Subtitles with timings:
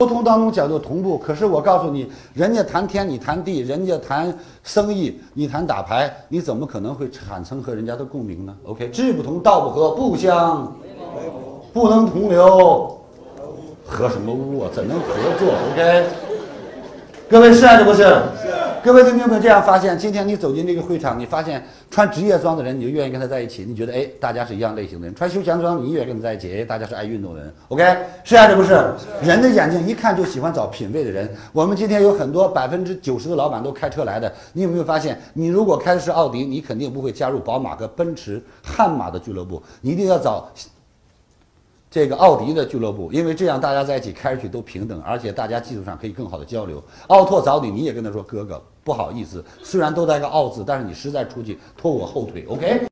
[0.00, 4.34] 沟通当中讲究同步，可是我告诉你，人家谈天，你谈地；人家谈
[4.64, 10.74] 生意，你谈打牌，你怎么可能会产生和人家的共鸣呢？OK，志不同道不合，不相
[11.74, 12.98] 不能同流，
[13.86, 14.70] 合什么污啊？
[14.72, 15.06] 怎能合
[15.38, 16.06] 作？OK，
[17.28, 18.04] 各位是还是不是？
[18.82, 19.96] 各位，你有没有这样发现？
[19.98, 27.52] 今天你走进这个会场，你发现穿职业装的人，你就愿意跟他在一起，你觉得哎，大家是一样类型的人；穿休闲装，你愿意跟他在一起，哎，大家是爱运动的人。
[27.68, 27.84] OK，
[28.24, 28.72] 是还是不是？
[29.22, 31.28] 人的眼睛一看就喜欢找品位的人。
[31.52, 35.20] 我们今天有很多百分之九十的老板都开车来的，你有没有发现？
[35.34, 40.48] 你如果开的是奥迪，你肯定不会加入宝马和奔驰、悍马的俱乐部，你一定要找。
[41.90, 46.80] 这个奥迪的俱乐部，因为这样大家在一起开出去都平等，而且大家技术上可以更好的交流。
[47.08, 52.88] 奥拓找你，你也跟他说哥哥，不好意思，虽然都带个奥字，但是你实在出去拖我后腿，OK。